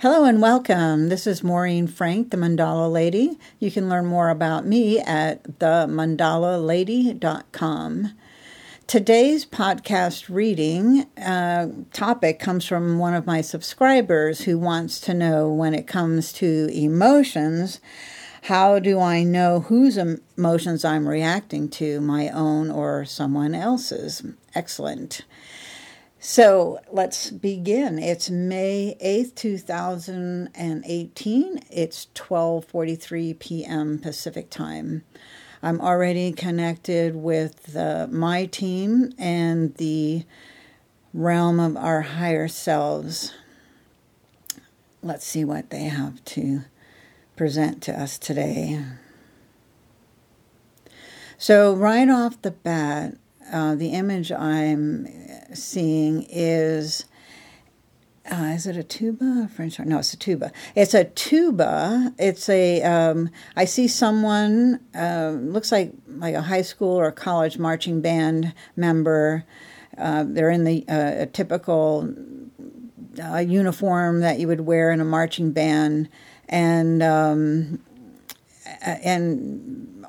[0.00, 1.08] Hello and welcome.
[1.08, 3.38] This is Maureen Frank, the Mandala Lady.
[3.58, 8.12] You can learn more about me at themandalalady.com.
[8.86, 15.50] Today's podcast reading uh, topic comes from one of my subscribers who wants to know
[15.50, 17.80] when it comes to emotions,
[18.42, 24.22] how do I know whose emotions I'm reacting to, my own or someone else's?
[24.54, 25.22] Excellent.
[26.28, 28.00] So let's begin.
[28.00, 31.60] It's May 8th, 2018.
[31.70, 34.00] It's 12:43 p.m.
[34.00, 35.04] Pacific Time.
[35.62, 40.24] I'm already connected with uh, my team and the
[41.14, 43.32] realm of our higher selves.
[45.04, 46.62] Let's see what they have to
[47.36, 48.84] present to us today.
[51.38, 53.16] So, right off the bat,
[53.52, 55.06] uh, the image I'm
[55.54, 57.04] seeing is.
[58.28, 59.48] Uh, is it a tuba?
[59.54, 59.78] French?
[59.78, 60.50] No, it's a tuba.
[60.74, 62.12] It's a tuba.
[62.18, 62.82] It's a.
[62.82, 68.52] Um, I see someone uh, looks like like a high school or college marching band
[68.74, 69.44] member.
[69.96, 72.12] Uh, they're in the uh, a typical
[73.22, 76.08] uh, uniform that you would wear in a marching band,
[76.48, 77.80] and um,
[78.82, 80.06] and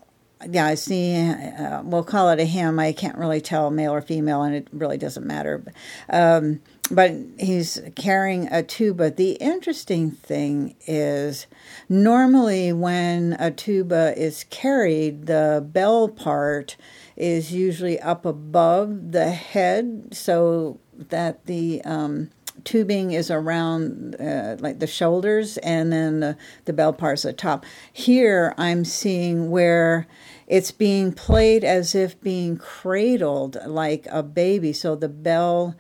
[0.50, 1.16] yeah, I see.
[1.16, 2.80] Uh, we'll call it a him.
[2.80, 5.64] I can't really tell male or female, and it really doesn't matter.
[6.10, 9.12] Um, but he's carrying a tuba.
[9.12, 11.48] The interesting thing is,
[11.90, 16.78] normally when a tuba is carried, the bell part
[17.16, 22.30] is usually up above the head, so that the um,
[22.68, 27.42] tubing is around uh, like the shoulders, and then the the bell part's at the
[27.42, 27.66] top.
[27.94, 30.06] Here, I'm seeing where
[30.48, 34.74] it's being played as if being cradled like a baby.
[34.74, 35.76] So the bell,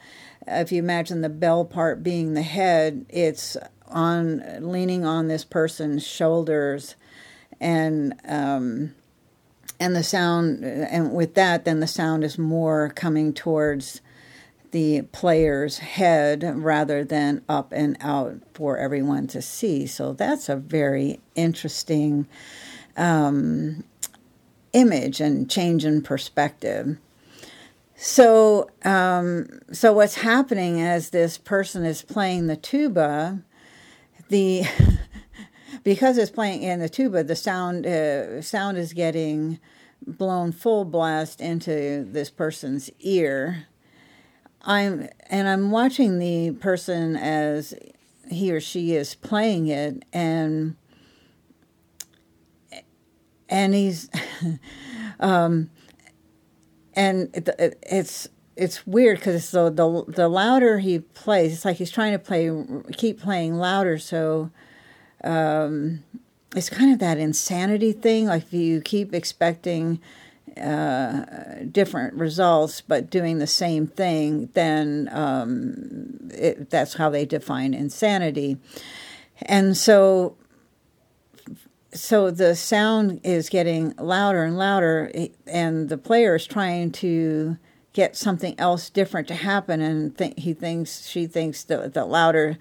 [0.48, 3.58] if you imagine the bell part being the head, it's
[3.90, 6.96] on leaning on this person's shoulders,
[7.60, 8.96] and um,
[9.78, 14.00] and the sound, and with that, then the sound is more coming towards
[14.72, 19.88] the player's head rather than up and out for everyone to see.
[19.88, 22.28] So that's a very interesting
[22.96, 23.84] um,
[24.74, 26.98] image and change in perspective.
[27.96, 33.42] So, um, so what's happening as this person is playing the tuba,
[34.30, 34.64] the
[35.84, 39.60] because it's playing in the tuba, the sound uh, sound is getting
[40.06, 43.66] blown full blast into this person's ear.
[44.68, 47.74] I'm and I'm watching the person as
[48.30, 50.76] he or she is playing it, and
[53.48, 54.10] and he's
[55.22, 55.70] um,
[56.94, 58.28] and it, it, it's
[58.58, 62.52] it's weird because so the the louder he plays, it's like he's trying to play
[62.92, 63.98] keep playing louder.
[63.98, 64.52] So
[65.24, 66.04] um,
[66.54, 68.26] it's kind of that insanity thing.
[68.26, 70.02] Like you keep expecting
[70.56, 71.26] uh,
[71.72, 78.58] different results but doing the same thing, then um, it, that's how they define insanity.
[79.44, 80.38] And so
[81.94, 85.12] so the sound is getting louder and louder,
[85.46, 87.58] and the player is trying to
[87.94, 89.82] get something else different to happen.
[89.82, 92.58] And th- he thinks, she thinks that the louder,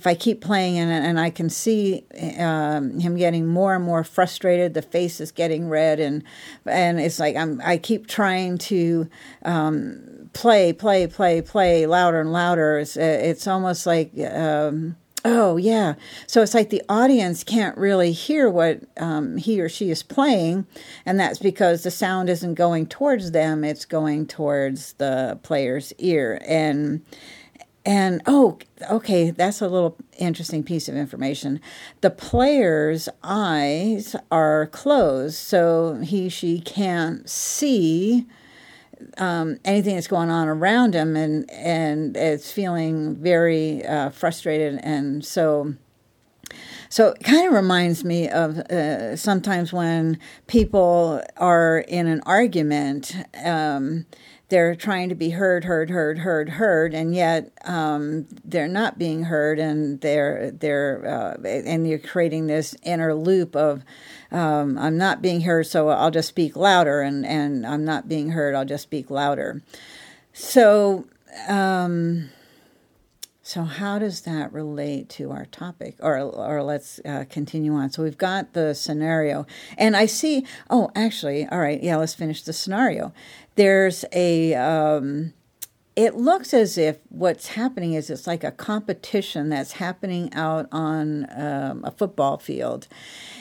[0.00, 2.06] if I keep playing, and, and I can see
[2.38, 4.72] um, him getting more and more frustrated.
[4.72, 6.24] The face is getting red, and
[6.64, 7.60] and it's like I'm.
[7.62, 9.08] I keep trying to.
[9.44, 12.78] Um, play, play, play, play louder and louder.
[12.78, 14.94] It's, it's almost like um,
[15.24, 15.94] Oh, yeah.
[16.26, 20.66] So it's like the audience can't really hear what um, he or she is playing,
[21.04, 26.40] and that's because the sound isn't going towards them, it's going towards the player's ear.
[26.46, 27.04] And
[27.84, 28.58] and oh,
[28.90, 31.60] okay, that's a little interesting piece of information.
[32.02, 38.26] The player's eyes are closed, so he, she can't see
[39.16, 45.24] um, anything that's going on around him, and and it's feeling very uh, frustrated, and
[45.24, 45.74] so.
[46.88, 50.18] So it kind of reminds me of uh, sometimes when
[50.48, 54.06] people are in an argument, um,
[54.50, 59.24] they're trying to be heard, heard, heard, heard, heard, and yet um, they're not being
[59.24, 63.82] heard, and they're they're uh, and you're creating this inner loop of
[64.32, 68.30] um, I'm not being heard, so I'll just speak louder, and, and I'm not being
[68.30, 69.62] heard, I'll just speak louder.
[70.32, 71.06] So,
[71.48, 72.30] um,
[73.42, 75.96] so how does that relate to our topic?
[76.00, 77.90] Or, or let's uh, continue on.
[77.90, 80.46] So we've got the scenario, and I see.
[80.68, 81.96] Oh, actually, all right, yeah.
[81.96, 83.12] Let's finish the scenario.
[83.60, 85.34] There's a um,
[85.94, 91.26] it looks as if what's happening is it's like a competition that's happening out on
[91.38, 92.88] um, a football field.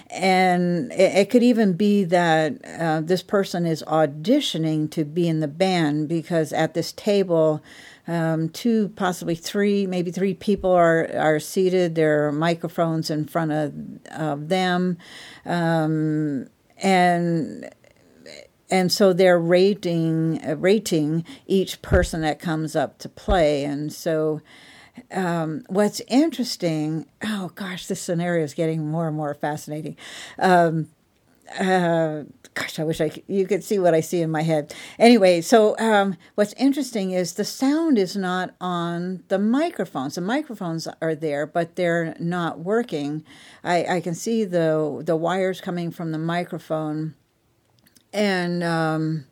[0.10, 5.40] And it, it could even be that uh, this person is auditioning to be in
[5.40, 7.64] the band because at this table,
[8.06, 11.96] um, two, possibly three, maybe three people are, are seated.
[11.96, 13.74] There are microphones in front of,
[14.12, 14.98] of them.
[15.46, 16.50] Um,
[16.82, 17.70] and
[18.70, 24.42] and so they're rating uh, rating each person that comes up to play and so
[25.12, 29.96] um, what's interesting oh gosh this scenario is getting more and more fascinating
[30.40, 30.90] um,
[31.58, 32.24] uh,
[32.54, 34.74] gosh, I wish I could, you could see what I see in my head.
[34.98, 40.16] Anyway, so um, what's interesting is the sound is not on the microphones.
[40.16, 43.24] The microphones are there, but they're not working.
[43.64, 47.16] I, I can see the the wires coming from the microphone
[48.14, 49.26] and um,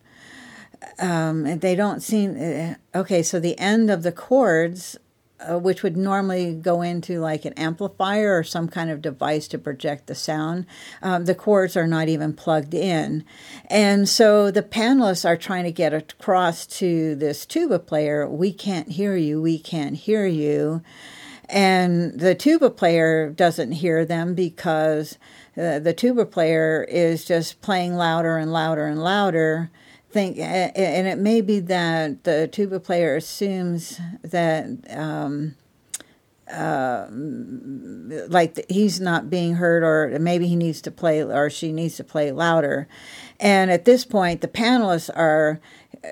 [0.99, 3.23] um, they don't seem uh, okay.
[3.23, 4.97] So the end of the cords,
[5.39, 9.57] uh, which would normally go into like an amplifier or some kind of device to
[9.57, 10.65] project the sound,
[11.01, 13.23] um, the cords are not even plugged in,
[13.69, 18.27] and so the panelists are trying to get across to this tuba player.
[18.27, 19.41] We can't hear you.
[19.41, 20.81] We can't hear you.
[21.49, 25.17] And the tuba player doesn't hear them because
[25.57, 29.71] uh, the tuba player is just playing louder and louder and louder.
[30.09, 35.55] Think, and it may be that the tuba player assumes that, um,
[36.51, 37.07] uh,
[38.29, 42.05] like he's not being heard, or maybe he needs to play, or she needs to
[42.05, 42.87] play louder.
[43.39, 45.59] And at this point, the panelists are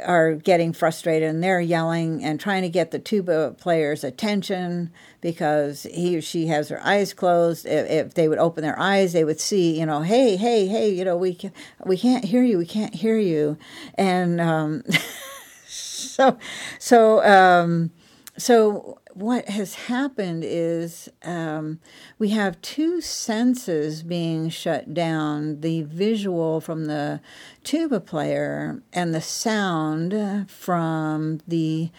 [0.05, 4.91] are getting frustrated and they're yelling and trying to get the tuba player's attention
[5.21, 7.65] because he or she has their eyes closed.
[7.65, 10.89] If, if, they would open their eyes, they would see, you know, hey, hey, hey,
[10.89, 11.51] you know, we can,
[11.85, 13.57] we can't hear you, we can't hear you,
[13.95, 14.83] and um,
[15.67, 16.37] so
[16.79, 17.91] so um,
[18.37, 21.79] so what has happened is um,
[22.19, 27.21] we have two senses being shut down the visual from the
[27.63, 31.89] tuba player and the sound from the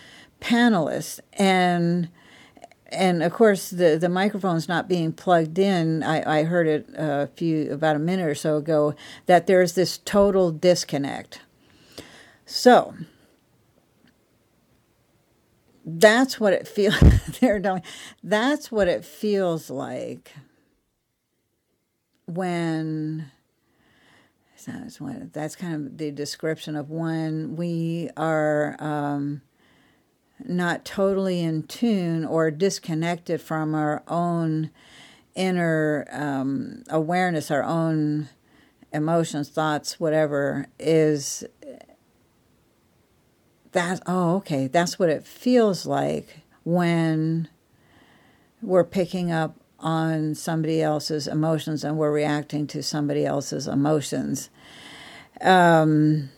[0.42, 1.20] panelist.
[1.32, 2.10] And
[2.88, 6.02] and of course the the microphone's not being plugged in.
[6.02, 9.96] I, I heard it a few about a minute or so ago that there's this
[9.96, 11.40] total disconnect.
[12.44, 12.94] So
[15.86, 16.98] that's what it feels
[17.40, 17.82] they're doing
[18.22, 20.32] that's what it feels like
[22.26, 23.30] when
[25.32, 29.42] that's kind of the description of when we are um,
[30.44, 34.70] not totally in tune or disconnected from our own
[35.34, 38.28] inner um, awareness, our own
[38.92, 41.44] emotions, thoughts, whatever, is
[43.76, 44.67] that oh okay.
[44.67, 47.49] That's what it feels like when
[48.61, 54.50] we're picking up on somebody else's emotions and we're reacting to somebody else's emotions.
[55.40, 56.31] Um,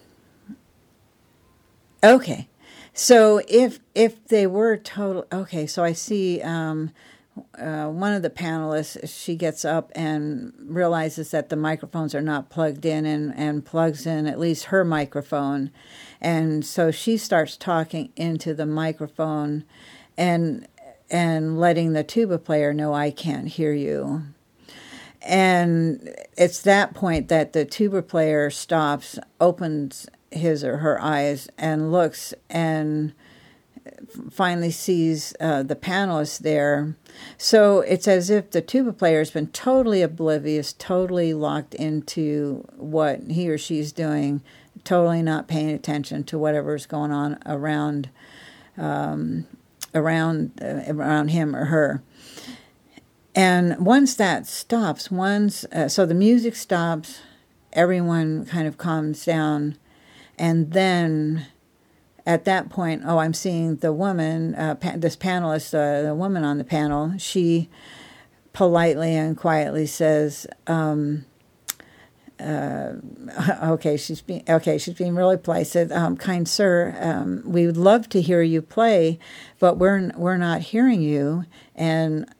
[2.05, 2.49] okay.
[2.93, 6.90] So if if they were total okay so i see um,
[7.58, 12.50] uh, one of the panelists, she gets up and realizes that the microphones are not
[12.50, 15.70] plugged in and, and plugs in at least her microphone.
[16.20, 19.64] And so she starts talking into the microphone
[20.17, 20.67] and
[21.11, 24.25] and letting the tuba player know I can't hear you.
[25.23, 31.90] And it's that point that the tuba player stops, opens his or her eyes, and
[31.90, 33.14] looks and
[34.30, 36.97] finally sees uh, the panelists there.
[37.37, 43.23] So it's as if the tuba player has been totally oblivious, totally locked into what
[43.30, 44.42] he or she's doing,
[44.85, 48.11] totally not paying attention to whatever's going on around,
[48.76, 49.47] um,
[49.95, 52.02] around, uh, around him or her.
[53.35, 57.21] And once that stops, once uh, so the music stops,
[57.73, 59.76] everyone kind of calms down,
[60.38, 61.47] and then
[62.28, 66.44] at that point, oh, I'm seeing the woman, uh, pa- this panelist, uh, the woman
[66.44, 67.70] on the panel, she
[68.52, 71.25] politely and quietly says, um,
[72.38, 72.92] uh,
[73.62, 74.76] okay, she's being okay.
[74.76, 75.66] She's being really polite.
[75.66, 79.18] Said, um, "Kind sir, um, we would love to hear you play,
[79.58, 82.32] but we're we're not hearing you, and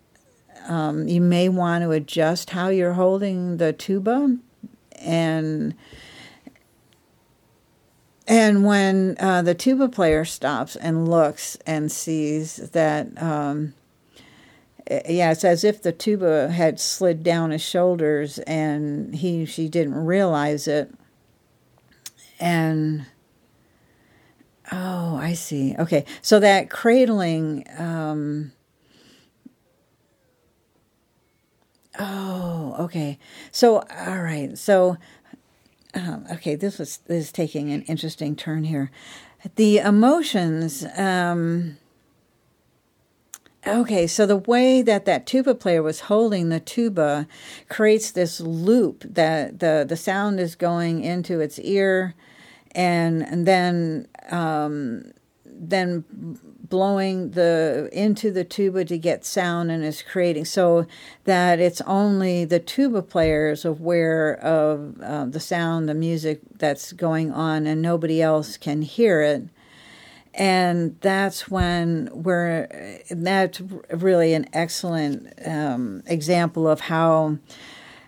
[0.69, 4.37] um, you may want to adjust how you're holding the tuba,
[5.01, 5.75] and
[8.49, 13.75] and when uh, the tuba player stops and looks and sees that, um,
[14.91, 19.95] yeah, it's as if the tuba had slid down his shoulders and he she didn't
[19.95, 20.93] realize it.
[22.41, 23.07] And
[24.71, 25.75] Oh, I see.
[25.79, 27.65] Okay, so that cradling.
[27.79, 28.53] Um,
[31.99, 33.19] oh, okay.
[33.51, 34.57] So, all right.
[34.59, 34.99] So,
[35.99, 38.91] um, okay, this was this is taking an interesting turn here.
[39.57, 40.85] The emotions.
[40.97, 41.79] Um,
[43.67, 47.27] okay, so the way that that tuba player was holding the tuba
[47.69, 52.15] creates this loop that the the sound is going into its ear,
[52.73, 55.13] and and then um,
[55.45, 56.05] then
[56.69, 60.87] blowing the into the tuba to get sound and is creating so
[61.25, 67.33] that it's only the tuba players aware of uh, the sound the music that's going
[67.33, 69.45] on and nobody else can hear it.
[70.35, 72.69] And that's when we're
[73.11, 73.61] that's
[73.91, 77.39] really an excellent um, example of how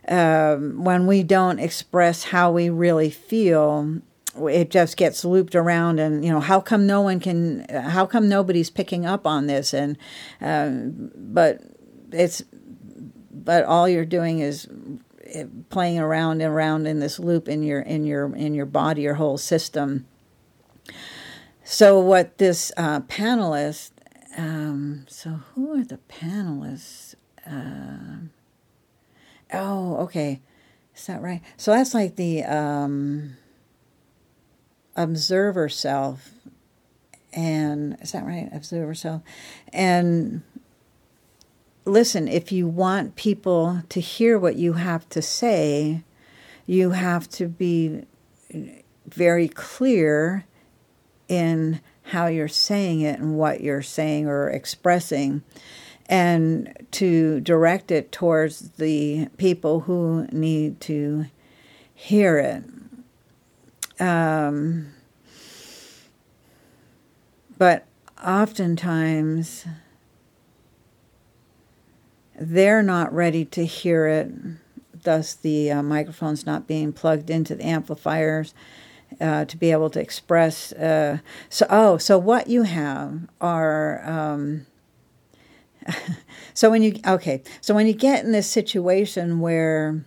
[0.06, 4.00] um, when we don't express how we really feel
[4.48, 8.28] it just gets looped around and you know how come no one can how come
[8.28, 9.74] nobody's picking up on this?
[9.74, 9.98] And
[10.40, 11.62] um, but
[12.12, 12.42] it's
[13.32, 14.68] but all you're doing is
[15.26, 19.02] eh, playing around and around in this loop in your in your in your body
[19.02, 20.06] your whole system.
[21.64, 23.92] So what this uh, panelist
[24.36, 27.14] um, so who are the panelists?
[27.46, 28.28] Uh,
[29.52, 30.40] oh okay.
[30.94, 31.42] Is that right?
[31.56, 33.36] So that's like the um,
[34.96, 36.30] observer self
[37.32, 38.48] and is that right?
[38.52, 39.22] Observer self
[39.72, 40.42] and
[41.84, 46.02] listen if you want people to hear what you have to say
[46.66, 48.04] you have to be
[49.06, 50.44] very clear
[51.28, 55.42] in how you're saying it and what you're saying or expressing
[56.06, 61.26] and to direct it towards the people who need to
[61.94, 62.64] hear it
[64.00, 64.92] um,
[67.58, 67.86] but
[68.24, 69.66] oftentimes
[72.38, 74.32] they're not ready to hear it,
[75.02, 78.54] thus, the uh, microphones not being plugged into the amplifiers.
[79.20, 84.64] Uh, to be able to express, uh, so oh, so what you have are um,
[86.54, 90.04] so when you okay, so when you get in this situation where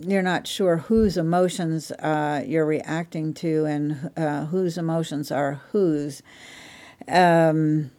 [0.00, 6.22] you're not sure whose emotions uh, you're reacting to and uh, whose emotions are whose.
[7.08, 7.90] Um,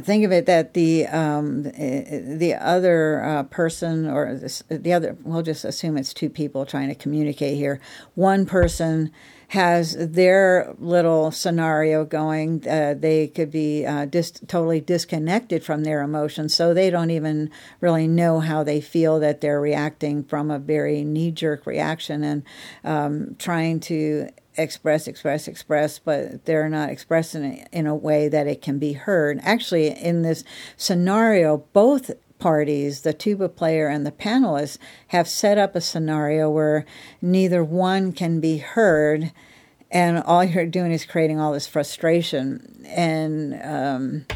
[0.00, 5.64] think of it that the um, the other uh, person or the other we'll just
[5.64, 7.80] assume it's two people trying to communicate here.
[8.14, 9.12] One person
[9.52, 12.66] has their little scenario going.
[12.66, 17.50] Uh, they could be uh, dis- totally disconnected from their emotions, so they don't even
[17.78, 22.42] really know how they feel that they're reacting from a very knee jerk reaction and
[22.82, 28.46] um, trying to express, express, express, but they're not expressing it in a way that
[28.46, 29.38] it can be heard.
[29.42, 30.44] Actually, in this
[30.78, 32.10] scenario, both
[32.42, 34.76] parties, the tuba player and the panelists,
[35.08, 36.84] have set up a scenario where
[37.20, 39.30] neither one can be heard,
[39.92, 42.84] and all you're doing is creating all this frustration.
[42.88, 44.26] And um,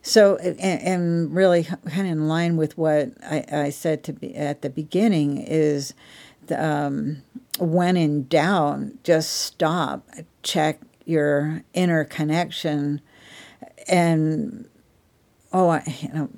[0.00, 4.34] so, and, and, really, kind of in line with what I, I said to be
[4.34, 5.92] at the beginning, is
[6.46, 7.22] the, um,
[7.58, 10.08] when in doubt, just stop,
[10.42, 13.02] check your inner connection,
[13.86, 14.66] and
[15.54, 16.28] oh, I, you know,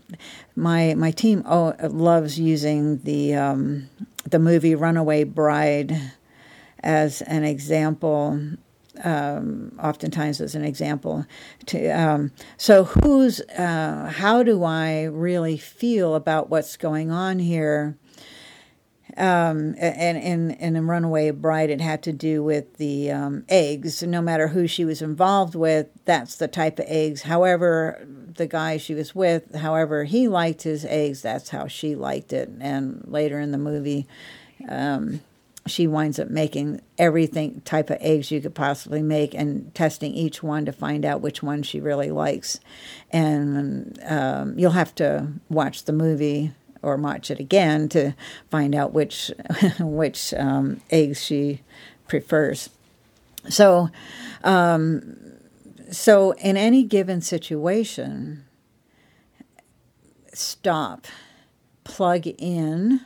[0.55, 3.89] my my team oh loves using the um,
[4.31, 6.13] the movie Runaway Bride
[6.81, 8.41] as an example.
[9.05, 11.27] Um, oftentimes as an example
[11.67, 17.99] to um, so who's uh, how do i really feel about what's going on here
[19.17, 24.03] um, and in in runaway bride, it had to do with the um, eggs.
[24.03, 27.23] No matter who she was involved with, that's the type of eggs.
[27.23, 28.07] However,
[28.37, 32.51] the guy she was with, however he liked his eggs, that's how she liked it.
[32.61, 34.07] And later in the movie,
[34.69, 35.21] um,
[35.67, 40.43] she winds up making everything type of eggs you could possibly make and testing each
[40.43, 42.61] one to find out which one she really likes.
[43.11, 46.53] And um, you'll have to watch the movie
[46.87, 48.15] or watch it again to
[48.51, 49.31] find out which
[49.81, 51.63] which um, eggs she
[52.07, 52.71] prefers.
[53.49, 53.91] So,
[54.45, 55.17] um,
[55.91, 58.45] so in any given situation,
[60.33, 61.07] stop,
[61.85, 63.01] plug in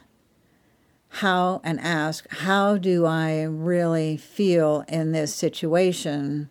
[1.14, 6.48] how and ask how do I really feel in this situation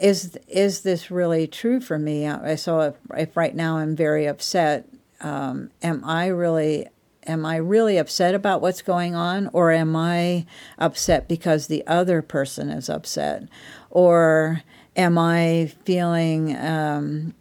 [0.00, 2.28] is is this really true for me?
[2.56, 4.88] So if, if right now I'm very upset,
[5.24, 6.86] um, am I really
[7.26, 10.44] am I really upset about what's going on, or am I
[10.78, 13.48] upset because the other person is upset,
[13.90, 14.62] or
[14.94, 17.34] am I feeling um,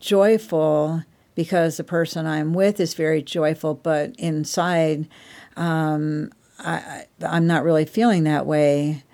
[0.00, 1.04] joyful
[1.36, 5.08] because the person I'm with is very joyful, but inside
[5.56, 9.04] um, I, I'm not really feeling that way.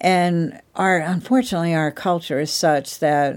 [0.00, 3.34] And our unfortunately, our culture is such that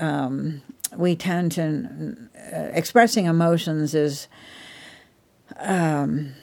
[0.00, 0.62] um,
[0.96, 4.28] we tend to expressing emotions is
[5.58, 6.34] um,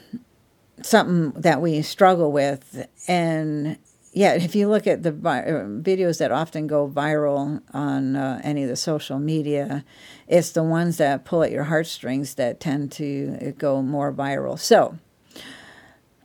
[0.82, 3.78] something that we struggle with, and
[4.12, 8.42] yet, if you look at the vi- uh, videos that often go viral on uh,
[8.44, 9.84] any of the social media,
[10.28, 14.58] it's the ones that pull at your heartstrings that tend to go more viral.
[14.60, 14.98] So,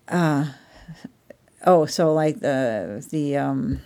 [0.09, 0.47] uh,
[1.65, 3.81] oh, so like the the um,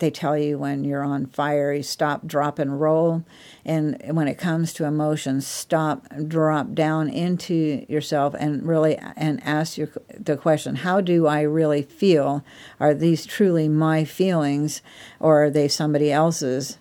[0.00, 3.24] they tell you when you're on fire, you stop, drop, and roll.
[3.64, 9.78] And when it comes to emotions, stop, drop down into yourself, and really and ask
[9.78, 12.44] your, the question: How do I really feel?
[12.80, 14.82] Are these truly my feelings,
[15.20, 16.78] or are they somebody else's?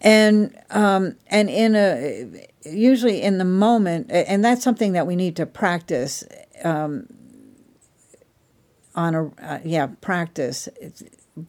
[0.00, 5.36] And um, and in a usually in the moment, and that's something that we need
[5.36, 6.24] to practice.
[6.62, 7.08] Um,
[8.96, 10.68] on a uh, yeah practice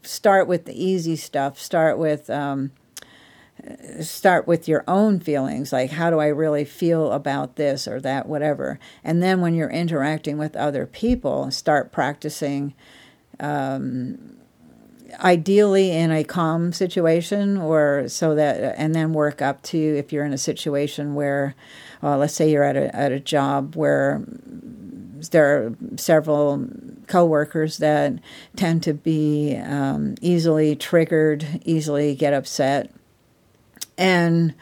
[0.03, 1.59] start with the easy stuff.
[1.59, 2.71] Start with um,
[4.01, 8.27] start with your own feelings like how do i really feel about this or that
[8.27, 8.79] whatever?
[9.03, 12.73] And then when you're interacting with other people start practicing
[13.39, 14.37] um,
[15.19, 20.25] ideally in a calm situation or so that and then work up to if you're
[20.25, 21.55] in a situation where
[22.03, 24.23] uh, let's say you're at a, at a job where
[25.31, 26.67] there are several
[27.07, 28.13] coworkers that
[28.55, 32.91] tend to be um, easily triggered, easily get upset,
[33.97, 34.53] and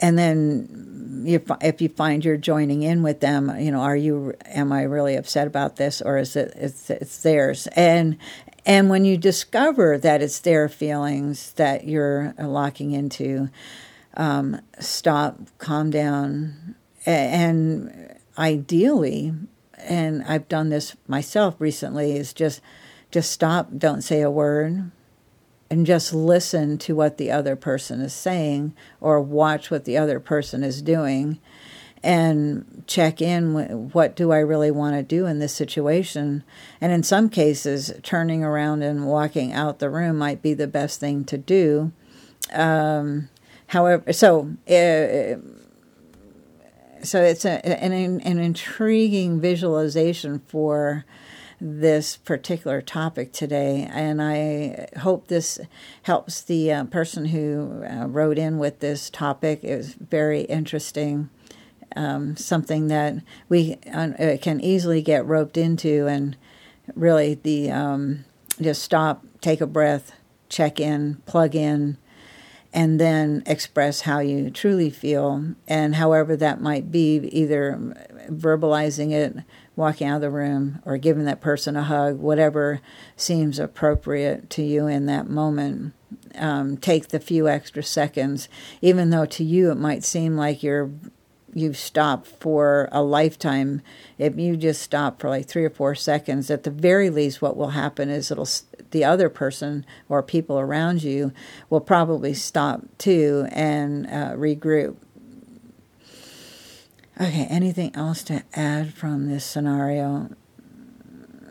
[0.00, 4.34] and then you, if you find you're joining in with them, you know, are you
[4.46, 7.66] am I really upset about this or is it it's, it's theirs?
[7.74, 8.16] And
[8.64, 13.48] and when you discover that it's their feelings that you're locking into,
[14.14, 16.74] um, stop, calm down,
[17.06, 19.32] and ideally
[19.78, 22.60] and I've done this myself recently, is just
[23.10, 24.90] just stop, don't say a word,
[25.70, 30.20] and just listen to what the other person is saying or watch what the other
[30.20, 31.38] person is doing
[32.02, 36.44] and check in what do I really want to do in this situation.
[36.80, 41.00] And in some cases, turning around and walking out the room might be the best
[41.00, 41.92] thing to do.
[42.52, 43.28] Um,
[43.68, 44.54] however, so.
[44.68, 45.40] Uh,
[47.02, 51.04] so it's a, an, an intriguing visualization for
[51.60, 55.58] this particular topic today, and I hope this
[56.02, 59.64] helps the uh, person who uh, wrote in with this topic.
[59.64, 61.30] It was very interesting,
[61.96, 63.16] um, something that
[63.48, 66.36] we uh, can easily get roped into, and
[66.94, 68.24] really the um,
[68.60, 70.12] just stop, take a breath,
[70.48, 71.98] check in, plug in,
[72.72, 77.78] and then express how you truly feel, and however that might be, either
[78.28, 79.42] verbalizing it,
[79.74, 82.80] walking out of the room, or giving that person a hug, whatever
[83.16, 85.94] seems appropriate to you in that moment.
[86.34, 88.48] Um, take the few extra seconds,
[88.80, 90.90] even though to you it might seem like you're
[91.54, 93.82] you've stopped for a lifetime.
[94.18, 97.56] If you just stop for like three or four seconds, at the very least, what
[97.56, 98.48] will happen is it'll
[98.90, 101.32] the other person or people around you
[101.68, 104.96] will probably stop too and uh, regroup.
[107.20, 110.30] Okay, anything else to add from this scenario?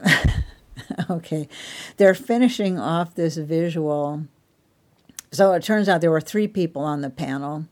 [1.10, 1.50] okay,
[1.98, 4.24] they're finishing off this visual.
[5.32, 7.66] So it turns out there were three people on the panel.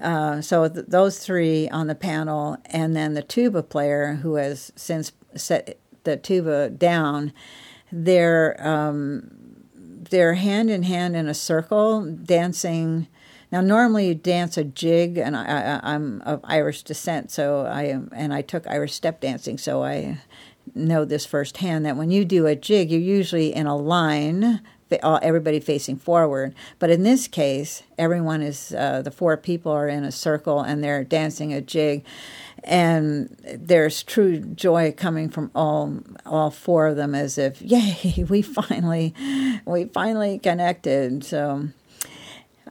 [0.00, 4.72] Uh, so th- those three on the panel, and then the tuba player who has
[4.76, 7.32] since set the tuba down
[7.92, 9.30] they're um,
[9.74, 13.08] they're hand in hand in a circle dancing.
[13.52, 18.08] Now, normally you dance a jig, and I, am of Irish descent, so I am,
[18.14, 20.18] and I took Irish step dancing, so I
[20.72, 21.84] know this firsthand.
[21.84, 24.60] That when you do a jig, you're usually in a line,
[25.02, 26.54] everybody facing forward.
[26.78, 30.82] But in this case, everyone is uh, the four people are in a circle and
[30.82, 32.04] they're dancing a jig,
[32.64, 38.42] and there's true joy coming from all all four of them as if yay we
[38.42, 39.14] finally
[39.64, 41.68] we finally connected so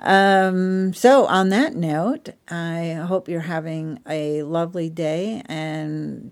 [0.02, 6.32] um, so on that note i hope you're having a lovely day and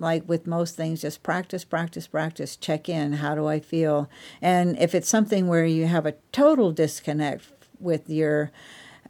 [0.00, 3.14] like with most things just practice practice practice check in.
[3.14, 4.08] How do i feel?
[4.40, 7.44] And if it's something where you have a total disconnect
[7.80, 8.50] with your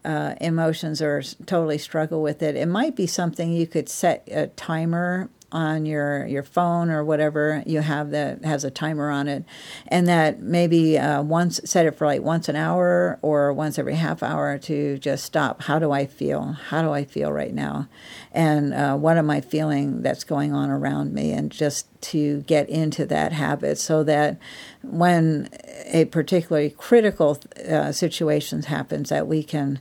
[0.04, 4.46] uh, emotions or totally struggle with it, it might be something you could set a
[4.48, 9.42] timer on your your phone or whatever you have that has a timer on it,
[9.88, 13.94] and that maybe uh, once set it for like once an hour or once every
[13.94, 15.62] half hour to just stop.
[15.62, 16.52] How do I feel?
[16.68, 17.88] How do I feel right now?
[18.32, 21.32] And uh, what am I feeling that's going on around me?
[21.32, 24.38] And just to get into that habit so that
[24.82, 25.48] when
[25.86, 27.38] a particularly critical
[27.68, 29.80] uh, situation happens, that we can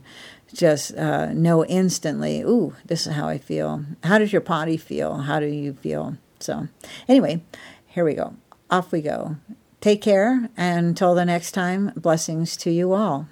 [0.56, 3.84] just uh, know instantly, ooh, this is how I feel.
[4.02, 5.18] How does your body feel?
[5.18, 6.16] How do you feel?
[6.40, 6.68] So,
[7.08, 7.42] anyway,
[7.86, 8.34] here we go.
[8.70, 9.36] Off we go.
[9.80, 10.50] Take care.
[10.56, 13.28] And until the next time, blessings to you all.